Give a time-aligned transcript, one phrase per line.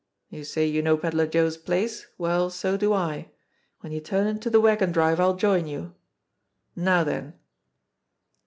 [0.31, 2.07] You say you know Pedler Joe's place.
[2.17, 3.29] Well, so do I.
[3.81, 5.93] When you turn into the wagon drive I'll join you.
[6.75, 7.35] Now then